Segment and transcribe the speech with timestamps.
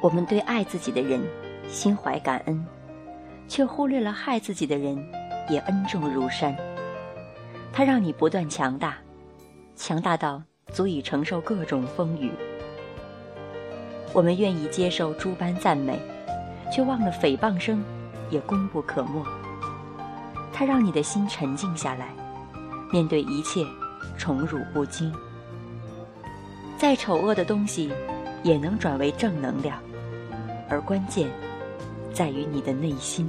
[0.00, 1.20] 我们对爱自己的人
[1.68, 2.64] 心怀感恩，
[3.48, 4.96] 却忽略了害自己的人
[5.48, 6.54] 也恩重如山。
[7.72, 8.96] 它让你不断强大，
[9.74, 12.30] 强大到足以承受各种风雨。
[14.12, 15.98] 我们愿意接受诸般赞美，
[16.72, 17.82] 却忘了诽谤声
[18.30, 19.22] 也功不可没。
[20.52, 22.14] 它让你的心沉静下来，
[22.90, 23.66] 面对一切
[24.16, 25.12] 宠辱不惊。
[26.78, 27.92] 再丑恶的东西，
[28.46, 29.76] 也能转为正能量，
[30.68, 31.28] 而关键
[32.14, 33.26] 在于你的内心。